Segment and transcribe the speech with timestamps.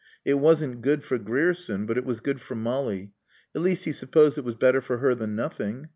[0.25, 3.11] It wasn't good for Grierson but it was good for Molly.
[3.53, 5.89] At least, he supposed it was better for her than nothing.